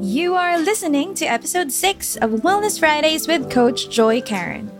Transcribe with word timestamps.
You 0.00 0.34
are 0.36 0.58
listening 0.58 1.14
to 1.16 1.26
episode 1.26 1.70
6 1.70 2.16
of 2.16 2.30
Wellness 2.30 2.78
Fridays 2.78 3.28
with 3.28 3.50
Coach 3.50 3.90
Joy 3.90 4.22
Karen. 4.22 4.70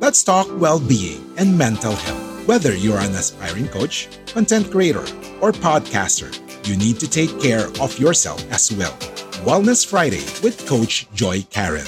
Let's 0.00 0.24
talk 0.24 0.46
well 0.58 0.80
being 0.80 1.22
and 1.36 1.58
mental 1.58 1.92
health. 1.92 2.48
Whether 2.48 2.74
you're 2.74 2.98
an 2.98 3.12
aspiring 3.12 3.68
coach, 3.68 4.08
content 4.26 4.70
creator, 4.70 5.04
or 5.42 5.52
podcaster, 5.52 6.32
you 6.66 6.76
need 6.76 6.98
to 7.00 7.10
take 7.10 7.38
care 7.42 7.66
of 7.78 7.98
yourself 7.98 8.42
as 8.50 8.72
well. 8.72 8.92
Wellness 9.44 9.86
Friday 9.86 10.24
with 10.42 10.66
Coach 10.66 11.12
Joy 11.12 11.42
Karen. 11.50 11.86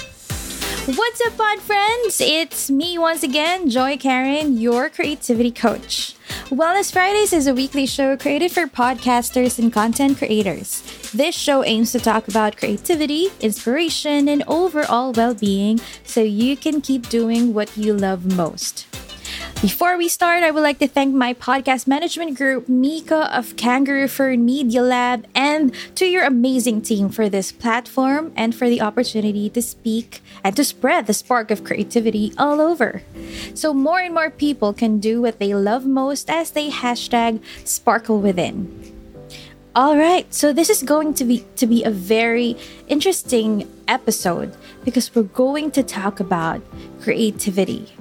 What's 0.85 1.21
up, 1.25 1.35
pod 1.35 1.59
friends? 1.61 2.21
It's 2.21 2.69
me 2.69 2.99
once 2.99 3.23
again, 3.23 3.69
Joy 3.71 3.97
Karen, 3.97 4.57
your 4.57 4.89
creativity 4.89 5.51
coach. 5.51 6.15
Wellness 6.51 6.91
Fridays 6.91 7.31
is 7.31 7.47
a 7.47 7.53
weekly 7.53 7.85
show 7.85 8.17
created 8.17 8.51
for 8.51 8.67
podcasters 8.67 9.57
and 9.57 9.71
content 9.71 10.17
creators. 10.17 10.83
This 11.13 11.33
show 11.33 11.63
aims 11.63 11.93
to 11.93 11.99
talk 12.01 12.27
about 12.27 12.57
creativity, 12.57 13.29
inspiration, 13.39 14.27
and 14.27 14.43
overall 14.49 15.13
well 15.13 15.33
being 15.33 15.79
so 16.03 16.19
you 16.19 16.57
can 16.57 16.81
keep 16.81 17.07
doing 17.07 17.53
what 17.53 17.77
you 17.77 17.93
love 17.93 18.35
most. 18.35 18.85
Before 19.61 19.95
we 19.95 20.07
start, 20.07 20.41
I 20.41 20.49
would 20.49 20.63
like 20.63 20.79
to 20.79 20.87
thank 20.87 21.13
my 21.13 21.35
podcast 21.35 21.85
management 21.85 22.35
group, 22.35 22.67
Mika 22.67 23.29
of 23.29 23.55
Kangaroo 23.57 24.07
Fern 24.07 24.43
Media 24.43 24.81
Lab, 24.81 25.27
and 25.35 25.71
to 25.93 26.07
your 26.07 26.25
amazing 26.25 26.81
team 26.81 27.09
for 27.09 27.29
this 27.29 27.51
platform 27.51 28.33
and 28.35 28.55
for 28.55 28.67
the 28.67 28.81
opportunity 28.81 29.51
to 29.51 29.61
speak 29.61 30.23
and 30.43 30.55
to 30.55 30.63
spread 30.63 31.05
the 31.05 31.13
spark 31.13 31.51
of 31.51 31.63
creativity 31.63 32.33
all 32.39 32.59
over. 32.59 33.03
So 33.53 33.71
more 33.71 33.99
and 33.99 34.15
more 34.15 34.31
people 34.31 34.73
can 34.73 34.97
do 34.97 35.21
what 35.21 35.37
they 35.37 35.53
love 35.53 35.85
most 35.85 36.27
as 36.27 36.49
they 36.49 36.71
hashtag 36.71 37.39
sparkle 37.63 38.19
within. 38.19 38.65
All 39.75 39.95
right, 39.95 40.25
so 40.33 40.51
this 40.51 40.71
is 40.71 40.81
going 40.81 41.13
to 41.13 41.23
be 41.23 41.45
to 41.57 41.67
be 41.67 41.83
a 41.83 41.91
very 41.91 42.57
interesting 42.87 43.69
episode 43.87 44.57
because 44.83 45.13
we're 45.13 45.29
going 45.37 45.69
to 45.77 45.83
talk 45.83 46.19
about 46.19 46.63
creativity. 46.99 47.93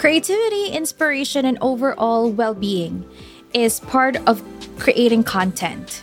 Creativity, 0.00 0.68
inspiration, 0.68 1.44
and 1.44 1.58
overall 1.60 2.30
well 2.30 2.54
being 2.54 3.04
is 3.52 3.80
part 3.80 4.16
of 4.26 4.42
creating 4.78 5.22
content. 5.22 6.00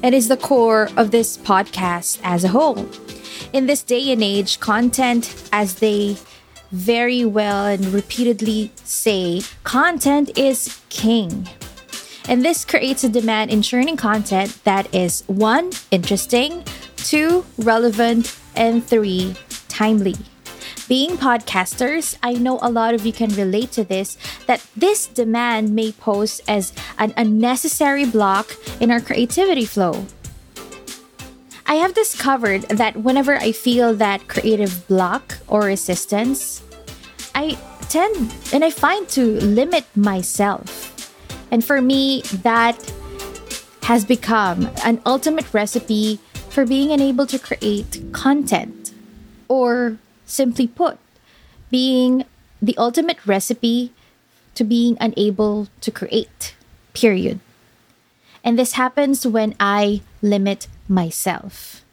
It 0.00 0.14
is 0.14 0.28
the 0.28 0.36
core 0.36 0.88
of 0.96 1.10
this 1.10 1.36
podcast 1.36 2.20
as 2.22 2.44
a 2.44 2.48
whole. 2.48 2.88
In 3.52 3.66
this 3.66 3.82
day 3.82 4.12
and 4.12 4.22
age, 4.22 4.60
content, 4.60 5.34
as 5.52 5.74
they 5.74 6.16
very 6.70 7.24
well 7.24 7.66
and 7.66 7.86
repeatedly 7.86 8.70
say, 8.84 9.42
content 9.64 10.38
is 10.38 10.80
king. 10.88 11.48
And 12.28 12.44
this 12.44 12.64
creates 12.64 13.02
a 13.02 13.08
demand 13.08 13.50
in 13.50 13.60
churning 13.60 13.96
content 13.96 14.56
that 14.62 14.94
is 14.94 15.24
one, 15.26 15.72
interesting, 15.90 16.62
two, 16.96 17.44
relevant, 17.58 18.38
and 18.54 18.86
three, 18.86 19.34
timely 19.66 20.14
being 20.88 21.16
podcasters, 21.16 22.16
I 22.22 22.34
know 22.34 22.58
a 22.62 22.70
lot 22.70 22.94
of 22.94 23.04
you 23.04 23.12
can 23.12 23.30
relate 23.34 23.72
to 23.72 23.84
this 23.84 24.16
that 24.46 24.64
this 24.76 25.06
demand 25.06 25.74
may 25.74 25.92
pose 25.92 26.40
as 26.46 26.72
an 26.98 27.12
unnecessary 27.16 28.04
block 28.04 28.54
in 28.80 28.90
our 28.90 29.00
creativity 29.00 29.64
flow. 29.64 30.06
I 31.66 31.76
have 31.76 31.94
discovered 31.94 32.62
that 32.70 32.96
whenever 32.96 33.36
I 33.36 33.50
feel 33.50 33.94
that 33.94 34.28
creative 34.28 34.86
block 34.86 35.38
or 35.48 35.62
resistance, 35.62 36.62
I 37.34 37.58
tend 37.88 38.32
and 38.52 38.64
I 38.64 38.70
find 38.70 39.08
to 39.10 39.40
limit 39.40 39.84
myself. 39.96 41.10
And 41.50 41.64
for 41.64 41.82
me, 41.82 42.22
that 42.42 42.78
has 43.82 44.04
become 44.04 44.70
an 44.84 45.00
ultimate 45.04 45.52
recipe 45.52 46.20
for 46.50 46.64
being 46.64 46.92
unable 46.92 47.26
to 47.26 47.38
create 47.38 48.00
content 48.12 48.92
or 49.48 49.98
Simply 50.26 50.66
put, 50.66 50.98
being 51.70 52.24
the 52.60 52.76
ultimate 52.76 53.24
recipe 53.26 53.92
to 54.54 54.64
being 54.64 54.96
unable 55.00 55.68
to 55.80 55.90
create, 55.90 56.54
period. 56.92 57.40
And 58.42 58.58
this 58.58 58.72
happens 58.72 59.26
when 59.26 59.54
I 59.58 60.02
limit 60.22 60.68
myself. 60.88 61.84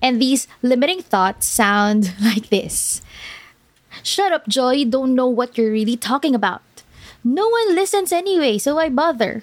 And 0.00 0.22
these 0.22 0.46
limiting 0.62 1.02
thoughts 1.02 1.46
sound 1.46 2.14
like 2.22 2.48
this 2.48 3.02
Shut 4.02 4.32
up, 4.32 4.46
Joy, 4.46 4.84
don't 4.84 5.14
know 5.14 5.26
what 5.26 5.58
you're 5.58 5.72
really 5.72 5.96
talking 5.96 6.34
about. 6.34 6.62
No 7.24 7.48
one 7.48 7.74
listens 7.74 8.12
anyway, 8.12 8.58
so 8.58 8.76
why 8.76 8.88
bother. 8.88 9.42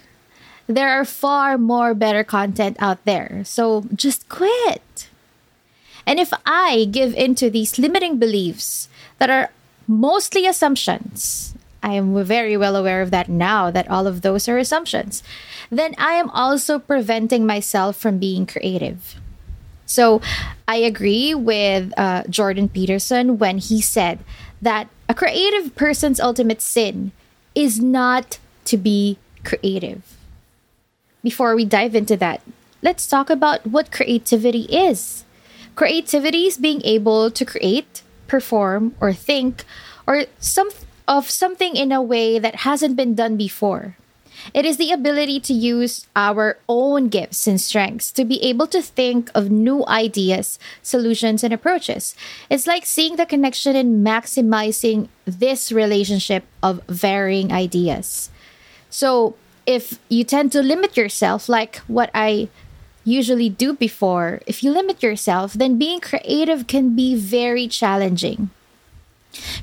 There 0.67 0.89
are 0.89 1.05
far 1.05 1.57
more 1.57 1.93
better 1.93 2.23
content 2.23 2.77
out 2.79 3.03
there, 3.05 3.43
so 3.43 3.85
just 3.93 4.29
quit. 4.29 4.81
And 6.05 6.19
if 6.19 6.33
I 6.45 6.88
give 6.91 7.13
into 7.16 7.49
these 7.49 7.79
limiting 7.79 8.17
beliefs 8.17 8.89
that 9.17 9.29
are 9.29 9.49
mostly 9.88 10.45
assumptions, 10.45 11.55
I 11.81 11.93
am 11.93 12.23
very 12.23 12.57
well 12.57 12.75
aware 12.75 13.01
of 13.01 13.11
that 13.11 13.29
now 13.29 13.69
that 13.71 13.89
all 13.89 14.07
of 14.07 14.21
those 14.21 14.47
are 14.47 14.57
assumptions, 14.57 15.23
then 15.69 15.94
I 15.97 16.13
am 16.13 16.29
also 16.31 16.79
preventing 16.79 17.45
myself 17.45 17.95
from 17.95 18.17
being 18.17 18.45
creative. 18.45 19.15
So 19.85 20.21
I 20.67 20.77
agree 20.77 21.35
with 21.35 21.94
uh, 21.97 22.23
Jordan 22.29 22.69
Peterson 22.69 23.38
when 23.38 23.59
he 23.59 23.81
said 23.81 24.19
that 24.61 24.89
a 25.07 25.13
creative 25.13 25.75
person's 25.75 26.19
ultimate 26.19 26.61
sin 26.61 27.11
is 27.53 27.79
not 27.79 28.39
to 28.65 28.77
be 28.77 29.17
creative. 29.44 30.01
Before 31.21 31.55
we 31.55 31.65
dive 31.65 31.95
into 31.95 32.17
that, 32.17 32.41
let's 32.81 33.07
talk 33.07 33.29
about 33.29 33.65
what 33.67 33.91
creativity 33.91 34.63
is. 34.63 35.25
Creativity 35.75 36.47
is 36.47 36.58
being 36.58 36.81
able 36.84 37.30
to 37.30 37.46
create, 37.46 38.02
perform, 38.28 38.96
or 39.00 39.13
think, 39.13 39.63
or 40.08 40.25
some 40.40 40.69
of 41.08 41.30
something 41.30 41.75
in 41.75 41.91
a 41.91 42.02
way 42.02 42.40
that 42.40 42.68
hasn't 42.68 42.96
been 42.96 43.13
done 43.13 43.38
before. 43.38 43.97
It 44.53 44.66
is 44.66 44.78
the 44.78 44.91
ability 44.91 45.40
to 45.41 45.53
use 45.53 46.08
our 46.16 46.58
own 46.68 47.08
gifts 47.08 47.47
and 47.47 47.59
strengths 47.59 48.12
to 48.12 48.25
be 48.25 48.41
able 48.44 48.68
to 48.68 48.81
think 48.81 49.31
of 49.34 49.50
new 49.50 49.86
ideas, 49.88 50.59
solutions, 50.81 51.44
and 51.44 51.53
approaches. 51.53 52.16
It's 52.50 52.68
like 52.68 52.86
seeing 52.86 53.16
the 53.16 53.25
connection 53.25 53.75
and 53.75 54.06
maximizing 54.06 55.07
this 55.25 55.72
relationship 55.72 56.44
of 56.62 56.81
varying 56.88 57.52
ideas. 57.52 58.30
So, 58.90 59.36
if 59.66 60.00
you 60.09 60.24
tend 60.24 60.52
to 60.52 60.62
limit 60.62 60.96
yourself, 60.96 61.50
like 61.50 61.78
what 61.88 62.12
I 62.13 62.50
usually 63.05 63.47
do 63.47 63.73
before, 63.73 64.41
if 64.45 64.63
you 64.63 64.71
limit 64.71 65.01
yourself, 65.01 65.53
then 65.53 65.77
being 65.77 66.01
creative 66.01 66.67
can 66.67 66.95
be 66.95 67.16
very 67.16 67.67
challenging. 67.67 68.49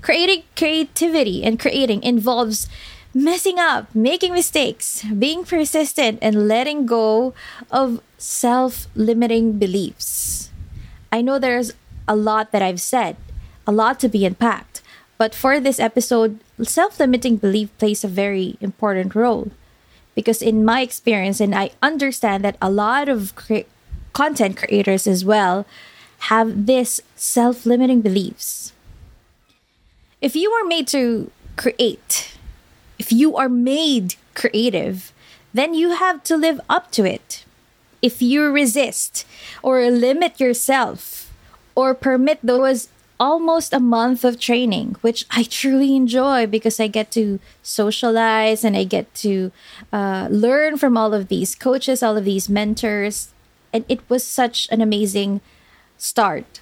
Creating 0.00 0.44
creativity 0.56 1.42
and 1.42 1.58
creating 1.58 2.02
involves 2.02 2.69
messing 3.12 3.58
up, 3.58 3.92
making 3.94 4.32
mistakes, 4.32 5.04
being 5.19 5.44
persistent, 5.44 6.19
and 6.22 6.48
letting 6.48 6.86
go 6.86 7.34
of 7.70 8.00
self 8.16 8.87
limiting 8.94 9.58
beliefs. 9.58 10.50
I 11.11 11.20
know 11.20 11.38
there's 11.38 11.72
a 12.08 12.17
lot 12.17 12.52
that 12.52 12.62
I've 12.62 12.81
said, 12.81 13.17
a 13.67 13.72
lot 13.72 14.00
to 14.00 14.08
be 14.08 14.25
unpacked, 14.25 14.82
but 15.19 15.34
for 15.34 15.61
this 15.61 15.81
episode, 15.81 16.38
self 16.62 17.00
limiting 17.00 17.37
belief 17.37 17.76
plays 17.78 18.05
a 18.05 18.08
very 18.08 18.56
important 18.61 19.14
role 19.14 19.50
because 20.14 20.43
in 20.43 20.64
my 20.64 20.81
experience 20.81 21.41
and 21.41 21.55
i 21.55 21.70
understand 21.82 22.44
that 22.44 22.56
a 22.61 22.70
lot 22.70 23.09
of 23.09 23.35
cre- 23.35 23.69
content 24.12 24.56
creators 24.56 25.06
as 25.06 25.25
well 25.25 25.67
have 26.31 26.67
this 26.67 27.00
self-limiting 27.17 28.00
beliefs. 28.00 28.73
If 30.20 30.37
you 30.37 30.53
are 30.53 30.64
made 30.64 30.87
to 30.88 31.31
create 31.56 32.37
if 32.99 33.12
you 33.12 33.37
are 33.37 33.49
made 33.49 34.14
creative 34.35 35.12
then 35.53 35.75
you 35.75 35.91
have 35.91 36.23
to 36.25 36.37
live 36.37 36.61
up 36.69 36.91
to 36.93 37.05
it. 37.05 37.44
If 38.00 38.23
you 38.23 38.50
resist 38.50 39.26
or 39.62 39.91
limit 39.91 40.41
yourself 40.41 41.31
or 41.75 41.94
permit 41.94 42.38
those 42.43 42.88
almost 43.22 43.72
a 43.72 43.78
month 43.78 44.24
of 44.24 44.40
training, 44.40 44.96
which 45.00 45.24
I 45.30 45.44
truly 45.44 45.94
enjoy 45.94 46.44
because 46.44 46.80
I 46.80 46.88
get 46.88 47.12
to 47.12 47.38
socialize 47.62 48.64
and 48.64 48.76
I 48.76 48.82
get 48.82 49.14
to 49.22 49.52
uh, 49.92 50.26
learn 50.28 50.76
from 50.76 50.96
all 50.96 51.14
of 51.14 51.28
these 51.28 51.54
coaches, 51.54 52.02
all 52.02 52.16
of 52.16 52.24
these 52.24 52.48
mentors. 52.48 53.32
And 53.72 53.84
it 53.88 54.00
was 54.10 54.24
such 54.24 54.66
an 54.72 54.80
amazing 54.80 55.40
start 55.96 56.60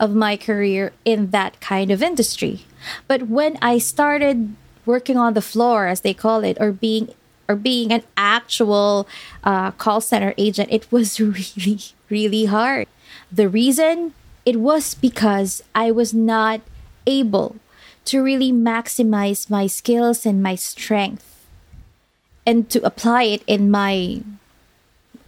of 0.00 0.12
my 0.12 0.36
career 0.36 0.92
in 1.04 1.30
that 1.30 1.60
kind 1.60 1.92
of 1.92 2.02
industry. 2.02 2.66
But 3.06 3.28
when 3.28 3.56
I 3.62 3.78
started 3.78 4.56
working 4.84 5.16
on 5.16 5.34
the 5.34 5.40
floor, 5.52 5.86
as 5.86 6.00
they 6.00 6.14
call 6.14 6.42
it, 6.42 6.58
or 6.58 6.72
being 6.72 7.14
or 7.48 7.54
being 7.54 7.92
an 7.92 8.02
actual 8.16 9.06
uh, 9.44 9.70
call 9.72 10.00
center 10.00 10.34
agent, 10.36 10.68
it 10.72 10.90
was 10.90 11.20
really, 11.20 11.78
really 12.10 12.46
hard. 12.46 12.88
The 13.30 13.48
reason 13.48 14.14
it 14.44 14.60
was 14.60 14.94
because 14.94 15.62
I 15.74 15.90
was 15.90 16.12
not 16.12 16.60
able 17.06 17.56
to 18.06 18.22
really 18.22 18.52
maximize 18.52 19.48
my 19.48 19.66
skills 19.66 20.26
and 20.26 20.42
my 20.42 20.54
strength 20.54 21.46
and 22.44 22.68
to 22.70 22.84
apply 22.84 23.24
it 23.24 23.42
in 23.46 23.70
my 23.70 24.22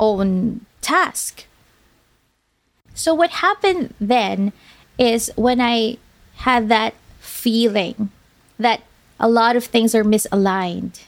own 0.00 0.66
task. 0.80 1.46
So, 2.94 3.14
what 3.14 3.30
happened 3.30 3.94
then 4.00 4.52
is 4.98 5.30
when 5.36 5.60
I 5.60 5.98
had 6.36 6.68
that 6.68 6.94
feeling 7.20 8.10
that 8.58 8.82
a 9.18 9.28
lot 9.28 9.56
of 9.56 9.64
things 9.64 9.94
are 9.94 10.04
misaligned, 10.04 11.02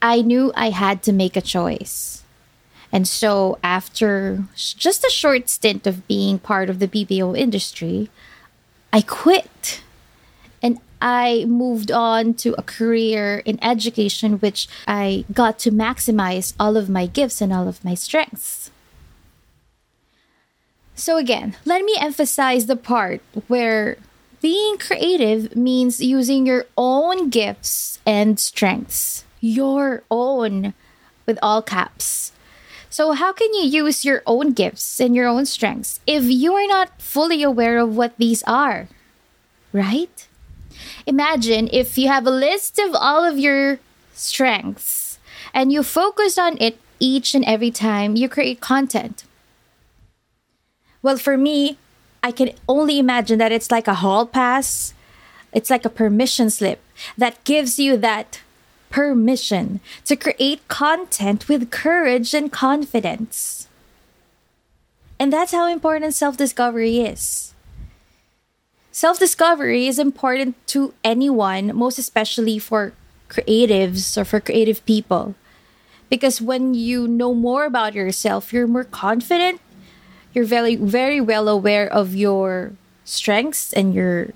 I 0.00 0.20
knew 0.20 0.52
I 0.54 0.70
had 0.70 1.02
to 1.04 1.12
make 1.12 1.36
a 1.36 1.40
choice. 1.40 2.23
And 2.94 3.08
so, 3.08 3.58
after 3.64 4.44
just 4.54 5.02
a 5.02 5.10
short 5.10 5.48
stint 5.48 5.84
of 5.84 6.06
being 6.06 6.38
part 6.38 6.70
of 6.70 6.78
the 6.78 6.86
BPO 6.86 7.36
industry, 7.36 8.08
I 8.92 9.00
quit. 9.00 9.82
And 10.62 10.78
I 11.02 11.44
moved 11.48 11.90
on 11.90 12.34
to 12.34 12.54
a 12.56 12.62
career 12.62 13.42
in 13.44 13.58
education, 13.64 14.34
which 14.34 14.68
I 14.86 15.24
got 15.32 15.58
to 15.60 15.72
maximize 15.72 16.54
all 16.60 16.76
of 16.76 16.88
my 16.88 17.06
gifts 17.06 17.40
and 17.40 17.52
all 17.52 17.66
of 17.66 17.84
my 17.84 17.94
strengths. 17.94 18.70
So, 20.94 21.16
again, 21.16 21.56
let 21.64 21.84
me 21.84 21.96
emphasize 21.98 22.66
the 22.66 22.76
part 22.76 23.22
where 23.48 23.96
being 24.40 24.78
creative 24.78 25.56
means 25.56 26.00
using 26.00 26.46
your 26.46 26.66
own 26.78 27.28
gifts 27.28 27.98
and 28.06 28.38
strengths, 28.38 29.24
your 29.40 30.04
own 30.12 30.74
with 31.26 31.40
all 31.42 31.60
caps 31.60 32.30
so, 32.94 33.10
how 33.10 33.32
can 33.32 33.52
you 33.54 33.64
use 33.66 34.04
your 34.04 34.22
own 34.24 34.52
gifts 34.52 35.00
and 35.00 35.16
your 35.16 35.26
own 35.26 35.46
strengths 35.46 35.98
if 36.06 36.22
you 36.30 36.54
are 36.54 36.68
not 36.68 37.02
fully 37.02 37.42
aware 37.42 37.78
of 37.78 37.96
what 37.96 38.14
these 38.18 38.44
are? 38.44 38.86
Right? 39.72 40.28
Imagine 41.04 41.68
if 41.72 41.98
you 41.98 42.06
have 42.06 42.24
a 42.24 42.30
list 42.30 42.78
of 42.78 42.94
all 42.94 43.24
of 43.24 43.36
your 43.36 43.80
strengths 44.12 45.18
and 45.52 45.72
you 45.72 45.82
focus 45.82 46.38
on 46.38 46.56
it 46.60 46.78
each 47.00 47.34
and 47.34 47.44
every 47.46 47.72
time 47.72 48.14
you 48.14 48.28
create 48.28 48.60
content. 48.60 49.24
Well, 51.02 51.16
for 51.16 51.36
me, 51.36 51.78
I 52.22 52.30
can 52.30 52.52
only 52.68 53.00
imagine 53.00 53.40
that 53.40 53.50
it's 53.50 53.72
like 53.72 53.88
a 53.88 54.06
hall 54.06 54.24
pass, 54.24 54.94
it's 55.52 55.68
like 55.68 55.84
a 55.84 55.90
permission 55.90 56.48
slip 56.48 56.78
that 57.18 57.42
gives 57.42 57.76
you 57.76 57.96
that 57.96 58.38
permission 58.94 59.80
to 60.04 60.14
create 60.14 60.62
content 60.68 61.48
with 61.48 61.74
courage 61.74 62.32
and 62.32 62.52
confidence. 62.52 63.66
And 65.18 65.32
that's 65.32 65.50
how 65.50 65.66
important 65.66 66.14
self 66.14 66.36
discovery 66.36 67.02
is. 67.02 67.54
Self 68.92 69.18
discovery 69.18 69.88
is 69.88 69.98
important 69.98 70.54
to 70.68 70.94
anyone, 71.02 71.74
most 71.74 71.98
especially 71.98 72.60
for 72.60 72.92
creatives 73.28 74.14
or 74.14 74.24
for 74.24 74.38
creative 74.38 74.78
people. 74.86 75.34
Because 76.08 76.38
when 76.40 76.74
you 76.74 77.08
know 77.08 77.34
more 77.34 77.66
about 77.66 77.98
yourself, 77.98 78.52
you're 78.52 78.70
more 78.70 78.86
confident, 78.86 79.60
you're 80.32 80.46
very, 80.46 80.76
very 80.76 81.20
well 81.20 81.48
aware 81.48 81.90
of 81.90 82.14
your 82.14 82.78
strengths 83.02 83.72
and 83.72 83.92
your 83.92 84.30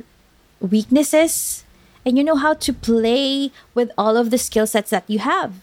weaknesses, 0.59 1.63
and 2.09 2.17
you 2.17 2.25
know 2.25 2.37
how 2.37 2.55
to 2.55 2.73
play 2.73 3.53
with 3.75 3.93
all 3.99 4.17
of 4.17 4.31
the 4.31 4.39
skill 4.39 4.67
sets 4.67 4.89
that 4.89 5.05
you 5.07 5.19
have. 5.19 5.61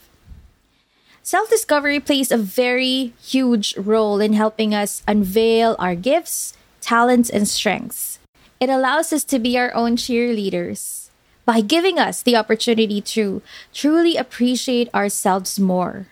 Self 1.24 1.50
discovery 1.50 2.00
plays 2.00 2.32
a 2.32 2.38
very 2.38 3.14
huge 3.20 3.76
role 3.76 4.22
in 4.22 4.34
helping 4.34 4.72
us 4.72 5.02
unveil 5.08 5.76
our 5.80 5.96
gifts, 5.96 6.54
talents, 6.82 7.32
and 7.32 7.48
strengths. 7.48 8.20
It 8.60 8.70
allows 8.70 9.12
us 9.12 9.24
to 9.26 9.40
be 9.40 9.58
our 9.58 9.74
own 9.74 9.98
cheerleaders 9.98 11.10
by 11.46 11.62
giving 11.62 11.98
us 11.98 12.22
the 12.22 12.36
opportunity 12.36 13.02
to 13.02 13.42
truly 13.74 14.16
appreciate 14.16 14.94
ourselves 14.94 15.60
more. 15.60 16.06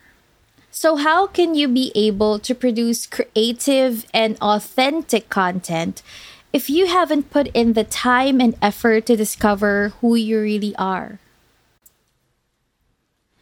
So, 0.72 0.96
how 0.96 1.28
can 1.28 1.54
you 1.54 1.68
be 1.68 1.92
able 1.94 2.40
to 2.40 2.56
produce 2.56 3.06
creative 3.06 4.08
and 4.16 4.36
authentic 4.42 5.30
content 5.30 6.02
if 6.54 6.70
you 6.70 6.86
haven't 6.86 7.32
put 7.32 7.48
in 7.48 7.74
the 7.74 7.84
time 7.84 8.40
and 8.40 8.56
effort 8.62 9.08
to 9.08 9.16
discover 9.16 9.92
who 10.00 10.14
you 10.16 10.40
really 10.40 10.76
are. 10.78 11.20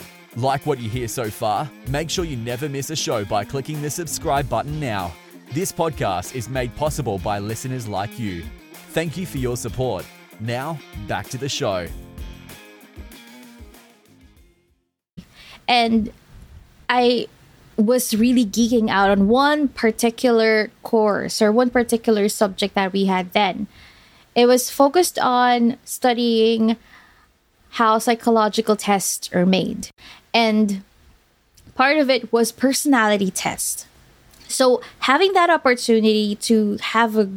like 0.35 0.65
what 0.65 0.79
you 0.79 0.89
hear 0.89 1.07
so 1.07 1.29
far? 1.29 1.69
Make 1.87 2.09
sure 2.09 2.25
you 2.25 2.37
never 2.37 2.69
miss 2.69 2.89
a 2.89 2.95
show 2.95 3.25
by 3.25 3.43
clicking 3.43 3.81
the 3.81 3.89
subscribe 3.89 4.47
button 4.47 4.79
now. 4.79 5.13
This 5.53 5.71
podcast 5.71 6.35
is 6.35 6.47
made 6.47 6.73
possible 6.75 7.17
by 7.17 7.39
listeners 7.39 7.87
like 7.87 8.17
you. 8.17 8.43
Thank 8.93 9.17
you 9.17 9.25
for 9.25 9.37
your 9.37 9.57
support. 9.57 10.05
Now, 10.39 10.79
back 11.07 11.27
to 11.29 11.37
the 11.37 11.49
show. 11.49 11.87
And 15.67 16.11
I 16.89 17.27
was 17.77 18.13
really 18.13 18.45
geeking 18.45 18.89
out 18.89 19.09
on 19.09 19.27
one 19.27 19.67
particular 19.67 20.71
course 20.83 21.41
or 21.41 21.51
one 21.51 21.69
particular 21.69 22.29
subject 22.29 22.75
that 22.75 22.93
we 22.93 23.05
had 23.05 23.33
then. 23.33 23.67
It 24.35 24.45
was 24.45 24.69
focused 24.69 25.19
on 25.19 25.77
studying 25.83 26.77
how 27.71 27.99
psychological 27.99 28.75
tests 28.75 29.29
are 29.33 29.45
made 29.45 29.89
and 30.33 30.83
part 31.75 31.97
of 31.97 32.09
it 32.09 32.31
was 32.31 32.51
personality 32.51 33.31
test. 33.31 33.87
So 34.47 34.81
having 34.99 35.33
that 35.33 35.49
opportunity 35.49 36.35
to 36.35 36.77
have 36.81 37.17
a 37.17 37.29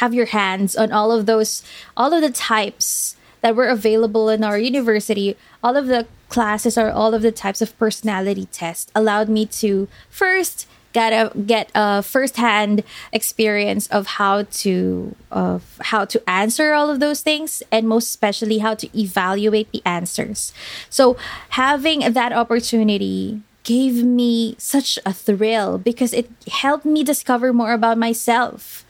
have 0.00 0.14
your 0.14 0.26
hands 0.26 0.74
on 0.74 0.90
all 0.90 1.12
of 1.12 1.26
those 1.26 1.62
all 1.96 2.12
of 2.12 2.20
the 2.20 2.30
types 2.30 3.16
that 3.42 3.54
were 3.54 3.68
available 3.68 4.28
in 4.28 4.42
our 4.42 4.58
university 4.58 5.36
all 5.62 5.76
of 5.76 5.86
the 5.86 6.06
classes 6.28 6.76
or 6.76 6.90
all 6.90 7.14
of 7.14 7.22
the 7.22 7.30
types 7.30 7.62
of 7.62 7.78
personality 7.78 8.46
test 8.50 8.90
allowed 8.94 9.28
me 9.28 9.46
to 9.46 9.86
first 10.10 10.66
get 10.94 11.12
a 11.12 11.36
get 11.40 11.70
a 11.74 12.02
firsthand 12.02 12.82
experience 13.12 13.86
of 13.88 14.06
how 14.06 14.44
to 14.64 15.14
of 15.30 15.76
how 15.92 16.06
to 16.06 16.22
answer 16.30 16.72
all 16.72 16.88
of 16.88 17.00
those 17.00 17.20
things 17.20 17.62
and 17.70 17.86
most 17.86 18.08
especially 18.08 18.58
how 18.58 18.74
to 18.74 18.88
evaluate 18.98 19.70
the 19.72 19.82
answers. 19.84 20.54
So 20.88 21.18
having 21.50 22.00
that 22.14 22.32
opportunity 22.32 23.42
gave 23.64 24.04
me 24.04 24.54
such 24.56 24.98
a 25.04 25.12
thrill 25.12 25.76
because 25.78 26.12
it 26.14 26.30
helped 26.48 26.86
me 26.86 27.02
discover 27.02 27.52
more 27.52 27.72
about 27.72 27.98
myself. 27.98 28.84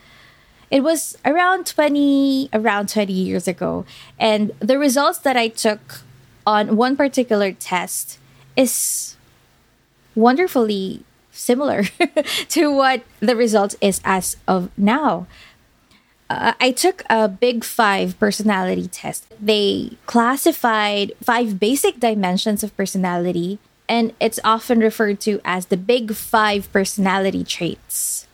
It 0.71 0.83
was 0.83 1.17
around 1.25 1.67
20 1.67 2.51
around 2.53 2.89
20 2.91 3.13
years 3.13 3.49
ago. 3.49 3.87
And 4.19 4.53
the 4.61 4.79
results 4.79 5.19
that 5.21 5.37
i 5.37 5.49
took 5.49 6.03
on 6.47 6.77
one 6.77 6.97
particular 6.97 7.53
test 7.53 8.19
is 8.57 9.17
wonderfully 10.15 11.03
similar 11.35 11.85
to 12.49 12.73
what 12.73 13.03
the 13.21 13.37
result 13.37 13.75
is 13.81 14.01
as 14.05 14.37
of 14.49 14.71
now. 14.79 15.27
Uh, 16.31 16.55
I 16.59 16.71
took 16.71 17.05
a 17.11 17.29
big 17.29 17.65
five 17.65 18.19
personality 18.19 18.89
test. 18.89 19.27
They 19.41 19.99
classified 20.07 21.13
five 21.23 21.61
basic 21.61 22.01
dimensions 22.01 22.65
of 22.65 22.75
personality, 22.77 23.59
and 23.89 24.15
it's 24.21 24.41
often 24.43 24.81
referred 24.81 25.21
to 25.21 25.41
as 25.45 25.67
the 25.67 25.77
big 25.77 26.15
five 26.15 26.73
personality 26.73 27.45
traits. 27.45 28.27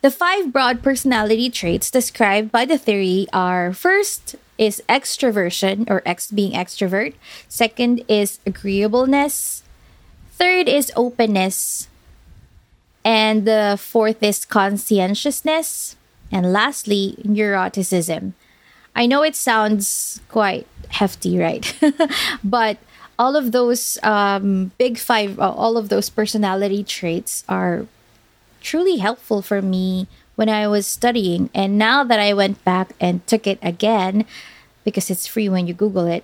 The 0.00 0.10
five 0.10 0.52
broad 0.52 0.82
personality 0.82 1.50
traits 1.50 1.90
described 1.90 2.52
by 2.52 2.64
the 2.64 2.78
theory 2.78 3.26
are 3.32 3.72
first 3.72 4.36
is 4.56 4.82
extroversion 4.88 5.90
or 5.90 6.00
X 6.06 6.30
being 6.30 6.52
extrovert, 6.52 7.14
second 7.48 8.04
is 8.08 8.38
agreeableness, 8.46 9.64
third 10.32 10.68
is 10.68 10.92
openness, 10.96 11.88
and 13.26 13.42
the 13.44 13.74
fourth 13.74 14.22
is 14.22 14.46
conscientiousness. 14.46 15.96
And 16.30 16.52
lastly, 16.52 17.18
neuroticism. 17.26 18.34
I 18.94 19.06
know 19.06 19.22
it 19.22 19.34
sounds 19.34 20.20
quite 20.28 20.66
hefty, 20.90 21.36
right? 21.38 21.66
but 22.44 22.78
all 23.18 23.34
of 23.34 23.50
those 23.50 23.98
um, 24.02 24.70
big 24.78 24.98
five, 24.98 25.40
uh, 25.40 25.50
all 25.50 25.76
of 25.76 25.88
those 25.88 26.08
personality 26.08 26.84
traits 26.84 27.42
are 27.48 27.86
truly 28.60 28.98
helpful 28.98 29.42
for 29.42 29.60
me 29.60 30.06
when 30.36 30.48
I 30.48 30.68
was 30.68 30.86
studying. 30.86 31.50
And 31.52 31.78
now 31.78 32.04
that 32.04 32.20
I 32.20 32.32
went 32.32 32.62
back 32.62 32.94
and 33.00 33.26
took 33.26 33.46
it 33.46 33.58
again, 33.60 34.24
because 34.84 35.10
it's 35.10 35.26
free 35.26 35.48
when 35.48 35.66
you 35.66 35.74
Google 35.74 36.06
it, 36.06 36.22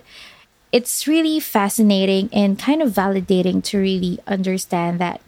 it's 0.71 1.05
really 1.05 1.39
fascinating 1.39 2.29
and 2.31 2.57
kind 2.57 2.81
of 2.81 2.95
validating 2.95 3.61
to 3.65 3.77
really 3.77 4.19
understand 4.25 4.99
that 4.99 5.19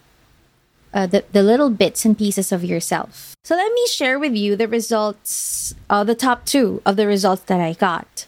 uh, 0.96 1.06
the, 1.06 1.22
the 1.32 1.42
little 1.42 1.68
bits 1.68 2.06
and 2.06 2.16
pieces 2.16 2.50
of 2.50 2.64
yourself. 2.64 3.36
So 3.44 3.54
let 3.54 3.70
me 3.70 3.86
share 3.86 4.18
with 4.18 4.34
you 4.34 4.56
the 4.56 4.66
results, 4.66 5.74
uh, 5.90 6.04
the 6.04 6.14
top 6.14 6.46
two 6.46 6.80
of 6.86 6.96
the 6.96 7.06
results 7.06 7.42
that 7.42 7.60
I 7.60 7.74
got. 7.74 8.26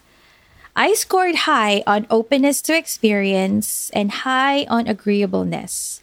I 0.77 0.93
scored 0.93 1.49
high 1.49 1.83
on 1.87 2.07
openness 2.11 2.61
to 2.63 2.77
experience 2.77 3.89
and 3.95 4.11
high 4.11 4.65
on 4.65 4.87
agreeableness. 4.87 6.03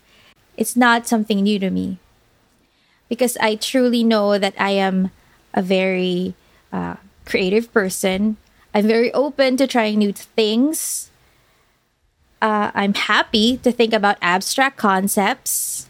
It's 0.57 0.75
not 0.75 1.07
something 1.07 1.43
new 1.43 1.59
to 1.59 1.69
me 1.69 1.99
because 3.09 3.37
I 3.37 3.55
truly 3.55 4.03
know 4.03 4.39
that 4.39 4.55
I 4.57 4.71
am 4.71 5.11
a 5.53 5.61
very 5.61 6.33
uh, 6.73 6.95
creative 7.25 7.71
person. 7.71 8.37
I'm 8.73 8.87
very 8.87 9.13
open 9.13 9.55
to 9.57 9.67
trying 9.67 9.99
new 9.99 10.11
things. 10.11 11.11
Uh, 12.41 12.71
I'm 12.73 12.95
happy 12.95 13.57
to 13.57 13.71
think 13.71 13.93
about 13.93 14.17
abstract 14.19 14.77
concepts 14.77 15.87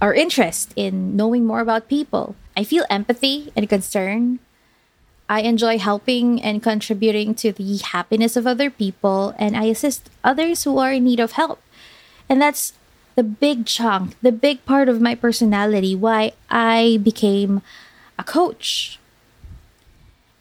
or 0.00 0.14
interest 0.14 0.72
in 0.76 1.16
knowing 1.16 1.46
more 1.46 1.60
about 1.60 1.88
people. 1.88 2.34
I 2.56 2.64
feel 2.64 2.84
empathy 2.88 3.52
and 3.54 3.68
concern. 3.68 4.38
I 5.28 5.42
enjoy 5.42 5.78
helping 5.78 6.42
and 6.42 6.62
contributing 6.62 7.34
to 7.36 7.52
the 7.52 7.78
happiness 7.78 8.36
of 8.36 8.46
other 8.46 8.70
people, 8.70 9.34
and 9.38 9.56
I 9.56 9.64
assist 9.64 10.10
others 10.24 10.64
who 10.64 10.78
are 10.78 10.92
in 10.92 11.04
need 11.04 11.20
of 11.20 11.32
help. 11.32 11.62
And 12.28 12.42
that's 12.42 12.72
the 13.14 13.22
big 13.22 13.66
chunk, 13.66 14.16
the 14.22 14.32
big 14.32 14.64
part 14.64 14.88
of 14.88 15.00
my 15.00 15.14
personality, 15.14 15.94
why 15.94 16.32
I 16.50 16.98
became 17.02 17.62
a 18.18 18.24
coach. 18.24 18.98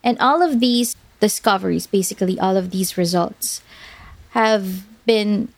And 0.04 0.18
all 0.20 0.42
of 0.42 0.60
these 0.60 0.96
discoveries, 1.20 1.86
basically, 1.86 2.39
all 2.39 2.56
of 2.56 2.72
these 2.72 2.98
results, 2.98 3.62
have 4.32 4.86
been 5.06 5.50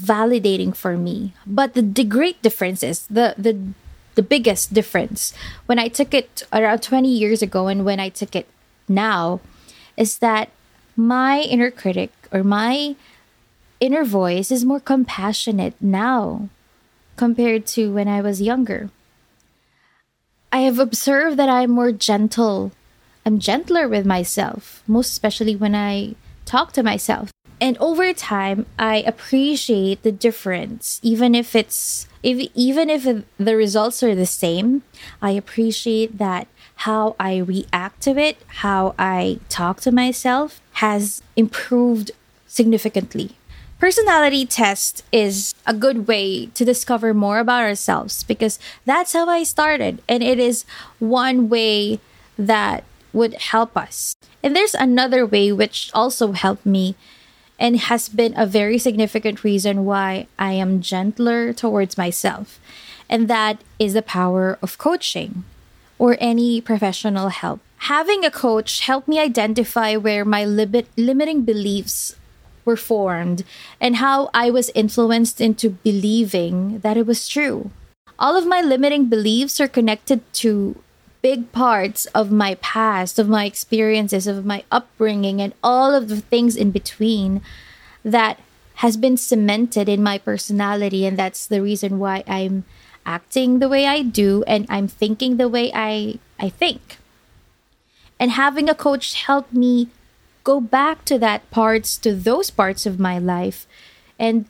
validating 0.00 0.74
for 0.74 0.96
me. 0.96 1.34
But 1.46 1.74
the, 1.74 1.82
the 1.82 2.04
great 2.04 2.42
difference 2.42 2.82
is 2.82 3.06
the, 3.06 3.34
the 3.38 3.58
the 4.14 4.22
biggest 4.22 4.72
difference 4.72 5.34
when 5.66 5.78
I 5.78 5.88
took 5.88 6.14
it 6.14 6.44
around 6.52 6.82
20 6.82 7.08
years 7.08 7.42
ago 7.42 7.66
and 7.66 7.84
when 7.84 7.98
I 7.98 8.08
took 8.08 8.36
it 8.36 8.46
now 8.88 9.40
is 9.96 10.18
that 10.18 10.50
my 10.96 11.40
inner 11.40 11.70
critic 11.70 12.12
or 12.32 12.44
my 12.44 12.94
inner 13.80 14.04
voice 14.04 14.50
is 14.50 14.64
more 14.64 14.80
compassionate 14.80 15.74
now 15.80 16.48
compared 17.16 17.66
to 17.66 17.92
when 17.92 18.08
I 18.08 18.20
was 18.20 18.40
younger. 18.42 18.90
I 20.52 20.60
have 20.60 20.78
observed 20.78 21.36
that 21.36 21.48
I'm 21.48 21.70
more 21.70 21.92
gentle. 21.92 22.72
I'm 23.26 23.38
gentler 23.38 23.88
with 23.88 24.06
myself, 24.06 24.82
most 24.86 25.10
especially 25.10 25.56
when 25.56 25.74
I 25.74 26.14
talk 26.44 26.72
to 26.72 26.82
myself. 26.82 27.32
And 27.60 27.78
over 27.78 28.12
time, 28.12 28.66
I 28.78 28.96
appreciate 29.06 30.02
the 30.02 30.12
difference, 30.12 31.00
even 31.02 31.34
if 31.34 31.54
it's 31.54 32.08
if 32.22 32.50
even 32.54 32.90
if 32.90 33.04
the 33.38 33.56
results 33.56 34.02
are 34.02 34.14
the 34.14 34.26
same. 34.26 34.82
I 35.22 35.30
appreciate 35.32 36.18
that 36.18 36.48
how 36.76 37.14
I 37.20 37.36
react 37.38 38.02
to 38.02 38.18
it, 38.18 38.38
how 38.64 38.94
I 38.98 39.38
talk 39.48 39.80
to 39.82 39.92
myself 39.92 40.60
has 40.74 41.22
improved 41.36 42.10
significantly. 42.46 43.36
Personality 43.78 44.46
test 44.46 45.04
is 45.12 45.54
a 45.66 45.74
good 45.74 46.08
way 46.08 46.46
to 46.46 46.64
discover 46.64 47.12
more 47.12 47.38
about 47.38 47.62
ourselves 47.62 48.24
because 48.24 48.58
that's 48.84 49.12
how 49.12 49.28
I 49.28 49.42
started 49.42 50.00
and 50.08 50.22
it 50.22 50.38
is 50.38 50.64
one 50.98 51.48
way 51.48 52.00
that 52.38 52.84
would 53.12 53.34
help 53.34 53.76
us. 53.76 54.16
And 54.42 54.56
there's 54.56 54.74
another 54.74 55.26
way 55.26 55.52
which 55.52 55.90
also 55.92 56.32
helped 56.32 56.64
me 56.64 56.96
and 57.64 57.88
has 57.88 58.10
been 58.10 58.36
a 58.36 58.44
very 58.44 58.76
significant 58.76 59.42
reason 59.42 59.86
why 59.86 60.26
I 60.38 60.52
am 60.52 60.82
gentler 60.82 61.54
towards 61.54 61.96
myself. 61.96 62.60
And 63.08 63.26
that 63.28 63.64
is 63.78 63.94
the 63.94 64.02
power 64.02 64.58
of 64.60 64.76
coaching 64.76 65.44
or 65.98 66.18
any 66.20 66.60
professional 66.60 67.30
help. 67.30 67.60
Having 67.88 68.22
a 68.22 68.30
coach 68.30 68.80
helped 68.80 69.08
me 69.08 69.18
identify 69.18 69.96
where 69.96 70.26
my 70.26 70.44
limit, 70.44 70.88
limiting 70.98 71.40
beliefs 71.48 72.16
were 72.66 72.76
formed 72.76 73.44
and 73.80 73.96
how 73.96 74.28
I 74.34 74.50
was 74.50 74.68
influenced 74.74 75.40
into 75.40 75.70
believing 75.70 76.80
that 76.80 76.98
it 76.98 77.06
was 77.06 77.26
true. 77.26 77.70
All 78.18 78.36
of 78.36 78.46
my 78.46 78.60
limiting 78.60 79.06
beliefs 79.06 79.58
are 79.58 79.68
connected 79.68 80.20
to 80.44 80.76
big 81.24 81.50
parts 81.52 82.04
of 82.12 82.30
my 82.30 82.54
past, 82.56 83.18
of 83.18 83.26
my 83.26 83.46
experiences, 83.46 84.26
of 84.26 84.44
my 84.44 84.62
upbringing, 84.70 85.40
and 85.40 85.54
all 85.62 85.94
of 85.94 86.08
the 86.08 86.20
things 86.20 86.54
in 86.54 86.70
between 86.70 87.40
that 88.04 88.38
has 88.84 88.98
been 88.98 89.16
cemented 89.16 89.88
in 89.88 90.02
my 90.02 90.18
personality. 90.18 91.06
And 91.06 91.18
that's 91.18 91.46
the 91.46 91.62
reason 91.62 91.98
why 91.98 92.24
I'm 92.26 92.64
acting 93.06 93.58
the 93.58 93.70
way 93.70 93.86
I 93.86 94.02
do 94.02 94.44
and 94.46 94.66
I'm 94.68 94.86
thinking 94.86 95.38
the 95.38 95.48
way 95.48 95.72
I, 95.72 96.18
I 96.38 96.50
think. 96.50 96.98
And 98.20 98.32
having 98.32 98.68
a 98.68 98.74
coach 98.74 99.14
helped 99.14 99.54
me 99.54 99.88
go 100.44 100.60
back 100.60 101.06
to 101.06 101.18
that 101.20 101.50
parts, 101.50 101.96
to 102.04 102.14
those 102.14 102.50
parts 102.50 102.84
of 102.84 103.00
my 103.00 103.18
life 103.18 103.66
and 104.18 104.44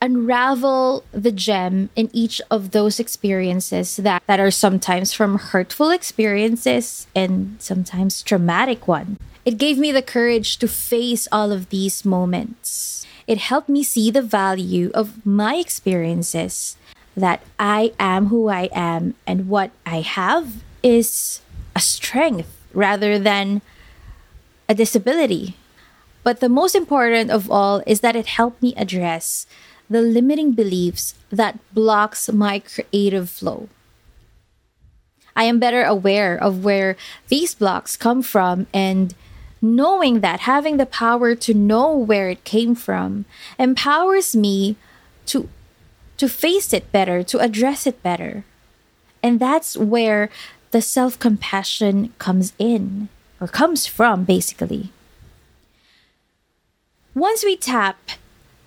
unravel 0.00 1.04
the 1.12 1.32
gem 1.32 1.90
in 1.94 2.08
each 2.12 2.40
of 2.50 2.70
those 2.70 2.98
experiences 2.98 3.96
that, 3.96 4.22
that 4.26 4.40
are 4.40 4.50
sometimes 4.50 5.12
from 5.12 5.38
hurtful 5.38 5.90
experiences 5.90 7.06
and 7.14 7.56
sometimes 7.58 8.22
traumatic 8.22 8.88
one. 8.88 9.18
It 9.44 9.58
gave 9.58 9.78
me 9.78 9.92
the 9.92 10.02
courage 10.02 10.58
to 10.58 10.68
face 10.68 11.28
all 11.30 11.52
of 11.52 11.68
these 11.68 12.04
moments. 12.04 13.06
It 13.26 13.38
helped 13.38 13.68
me 13.68 13.82
see 13.82 14.10
the 14.10 14.22
value 14.22 14.90
of 14.94 15.24
my 15.24 15.56
experiences 15.56 16.76
that 17.16 17.42
I 17.58 17.92
am 17.98 18.26
who 18.26 18.48
I 18.48 18.68
am 18.72 19.14
and 19.26 19.48
what 19.48 19.70
I 19.84 20.00
have 20.00 20.62
is 20.82 21.40
a 21.76 21.80
strength 21.80 22.56
rather 22.72 23.18
than 23.18 23.62
a 24.68 24.74
disability. 24.74 25.56
But 26.22 26.40
the 26.40 26.48
most 26.48 26.74
important 26.74 27.30
of 27.30 27.50
all 27.50 27.82
is 27.86 28.00
that 28.00 28.16
it 28.16 28.26
helped 28.26 28.62
me 28.62 28.74
address 28.76 29.46
the 29.90 30.00
limiting 30.00 30.52
beliefs 30.52 31.14
that 31.30 31.58
blocks 31.74 32.32
my 32.32 32.60
creative 32.60 33.28
flow. 33.28 33.68
I 35.34 35.44
am 35.44 35.58
better 35.58 35.82
aware 35.82 36.36
of 36.36 36.64
where 36.64 36.96
these 37.28 37.54
blocks 37.54 37.96
come 37.96 38.22
from 38.22 38.68
and 38.72 39.14
knowing 39.60 40.20
that 40.20 40.40
having 40.40 40.76
the 40.76 40.86
power 40.86 41.34
to 41.34 41.52
know 41.52 41.94
where 41.96 42.30
it 42.30 42.44
came 42.44 42.74
from 42.74 43.24
empowers 43.58 44.34
me 44.34 44.76
to 45.26 45.48
to 46.18 46.28
face 46.28 46.74
it 46.74 46.92
better, 46.92 47.22
to 47.22 47.38
address 47.38 47.86
it 47.86 48.02
better. 48.02 48.44
And 49.22 49.40
that's 49.40 49.74
where 49.74 50.28
the 50.70 50.82
self-compassion 50.82 52.12
comes 52.18 52.52
in 52.58 53.08
or 53.40 53.48
comes 53.48 53.86
from, 53.86 54.24
basically. 54.24 54.92
Once 57.14 57.42
we 57.42 57.56
tap 57.56 57.96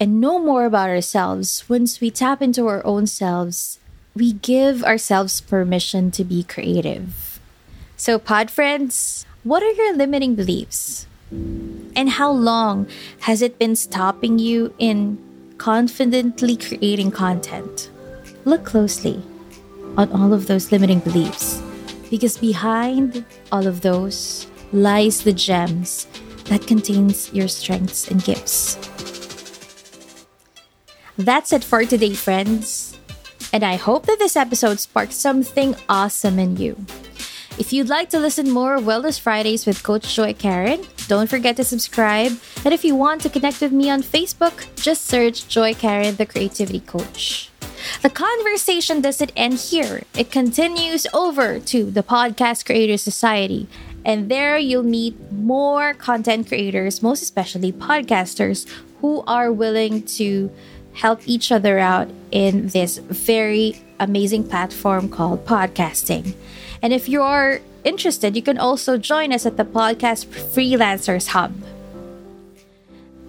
and 0.03 0.19
know 0.19 0.38
more 0.38 0.65
about 0.65 0.89
ourselves, 0.89 1.63
once 1.69 2.01
we 2.01 2.12
tap 2.12 2.41
into 2.41 2.67
our 2.67 2.86
own 2.86 3.07
selves, 3.07 3.79
we 4.13 4.33
give 4.33 4.83
ourselves 4.83 5.39
permission 5.39 6.12
to 6.12 6.25
be 6.25 6.43
creative. 6.43 7.39
So, 7.95 8.19
pod 8.19 8.51
friends, 8.51 9.25
what 9.45 9.63
are 9.63 9.72
your 9.72 9.95
limiting 9.95 10.36
beliefs? 10.36 11.07
And 11.95 12.19
how 12.19 12.31
long 12.31 12.86
has 13.22 13.41
it 13.41 13.57
been 13.57 13.77
stopping 13.77 14.39
you 14.39 14.75
in 14.77 15.24
confidently 15.57 16.57
creating 16.57 17.12
content? 17.12 17.89
Look 18.43 18.65
closely. 18.65 19.24
on 19.95 20.12
all 20.12 20.33
of 20.33 20.48
those 20.48 20.72
limiting 20.72 21.00
beliefs. 21.00 21.62
Because 22.10 22.36
behind 22.36 23.24
all 23.53 23.67
of 23.67 23.81
those 23.81 24.48
lies 24.74 25.24
the 25.24 25.31
gems 25.31 26.07
that 26.50 26.67
contains 26.67 27.31
your 27.31 27.48
strengths 27.48 28.10
and 28.10 28.19
gifts. 28.24 28.75
That's 31.17 31.53
it 31.53 31.63
for 31.63 31.86
today, 31.86 32.15
friends. 32.15 32.98
And 33.51 33.63
I 33.63 33.75
hope 33.75 34.08
that 34.08 34.17
this 34.17 34.36
episode 34.36 34.79
sparked 34.79 35.13
something 35.13 35.75
awesome 35.88 36.39
in 36.39 36.58
you. 36.58 36.75
If 37.60 37.72
you'd 37.72 37.88
like 37.88 38.10
to 38.10 38.20
listen 38.20 38.50
more 38.50 38.77
Wellness 38.79 39.20
Fridays 39.20 39.67
with 39.67 39.84
Coach 39.84 40.15
Joy 40.15 40.34
Karen, 40.34 40.82
don't 41.08 41.29
forget 41.29 41.55
to 41.58 41.63
subscribe. 41.63 42.32
And 42.65 42.74
if 42.74 42.84
you 42.84 42.96
want 42.96 43.22
to 43.22 43.29
connect 43.29 43.62
with 43.62 43.72
me 43.72 43.91
on 43.91 44.01
Facebook, 44.01 44.65
just 44.75 45.05
search 45.05 45.48
Joy 45.48 45.75
Karen, 45.75 46.15
the 46.15 46.25
Creativity 46.25 46.79
Coach. 46.79 47.51
The 48.01 48.10
conversation 48.10 49.01
doesn't 49.01 49.34
end 49.36 49.60
here. 49.60 50.01
It 50.17 50.32
continues 50.32 51.05
over 51.13 51.60
to 51.60 51.91
the 51.91 52.01
Podcast 52.01 52.65
Creators 52.65 53.03
Society. 53.03 53.67
And 54.03 54.32
there 54.32 54.58
you'll 54.58 54.82
meet 54.82 55.15
more 55.32 55.93
content 55.93 56.48
creators, 56.48 57.03
most 57.03 57.22
especially 57.22 57.72
podcasters, 57.72 58.67
who 59.01 59.22
are 59.27 59.51
willing 59.51 60.01
to 60.03 60.50
help 60.93 61.21
each 61.25 61.51
other 61.51 61.79
out 61.79 62.07
in 62.31 62.67
this 62.67 62.97
very 62.97 63.81
amazing 64.00 64.47
platform 64.47 65.09
called 65.09 65.45
podcasting. 65.45 66.33
And 66.81 66.93
if 66.93 67.07
you're 67.07 67.62
interested, 67.83 68.35
you 68.35 68.41
can 68.41 68.57
also 68.57 68.97
join 68.97 69.31
us 69.33 69.45
at 69.45 69.57
the 69.57 69.65
Podcast 69.65 70.25
Freelancers 70.27 71.27
Hub. 71.27 71.53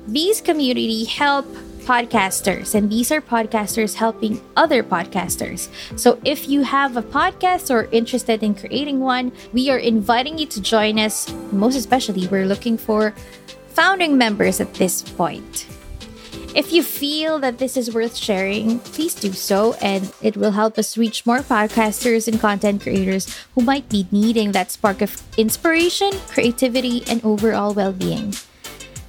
These 0.06 0.40
community 0.40 1.04
help 1.04 1.46
podcasters, 1.84 2.74
and 2.74 2.90
these 2.90 3.12
are 3.12 3.20
podcasters 3.20 3.94
helping 3.94 4.40
other 4.56 4.82
podcasters. 4.82 5.68
So 5.98 6.18
if 6.24 6.48
you 6.48 6.62
have 6.62 6.96
a 6.96 7.02
podcast 7.02 7.70
or 7.70 7.88
interested 7.92 8.42
in 8.42 8.54
creating 8.54 9.00
one, 9.00 9.32
we 9.52 9.70
are 9.70 9.78
inviting 9.78 10.38
you 10.38 10.46
to 10.46 10.60
join 10.60 10.98
us. 10.98 11.32
Most 11.52 11.76
especially, 11.76 12.26
we're 12.28 12.46
looking 12.46 12.76
for 12.78 13.14
founding 13.68 14.16
members 14.16 14.60
at 14.60 14.72
this 14.74 15.02
point. 15.02 15.66
If 16.54 16.72
you 16.72 16.84
feel 16.84 17.40
that 17.40 17.58
this 17.58 17.76
is 17.76 17.92
worth 17.92 18.14
sharing, 18.14 18.78
please 18.94 19.12
do 19.14 19.32
so, 19.32 19.74
and 19.82 20.14
it 20.22 20.36
will 20.36 20.52
help 20.52 20.78
us 20.78 20.96
reach 20.96 21.26
more 21.26 21.40
podcasters 21.40 22.28
and 22.28 22.38
content 22.38 22.82
creators 22.82 23.26
who 23.54 23.62
might 23.62 23.88
be 23.88 24.06
needing 24.12 24.52
that 24.52 24.70
spark 24.70 25.02
of 25.02 25.20
inspiration, 25.36 26.12
creativity, 26.30 27.02
and 27.10 27.18
overall 27.24 27.74
well 27.74 27.92
being. 27.92 28.32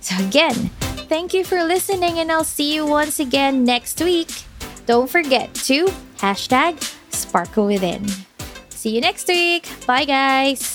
So, 0.01 0.17
again, 0.25 0.73
thank 1.05 1.35
you 1.35 1.45
for 1.45 1.63
listening, 1.63 2.17
and 2.17 2.31
I'll 2.31 2.43
see 2.43 2.73
you 2.73 2.83
once 2.83 3.19
again 3.19 3.63
next 3.63 4.01
week. 4.01 4.31
Don't 4.87 5.09
forget 5.09 5.53
to 5.69 5.85
hashtag 6.17 6.81
sparkle 7.13 7.67
within. 7.67 8.09
See 8.69 8.89
you 8.89 9.01
next 9.01 9.27
week. 9.27 9.69
Bye, 9.85 10.05
guys. 10.05 10.74